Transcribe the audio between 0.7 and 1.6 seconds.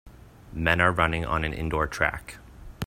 are running on an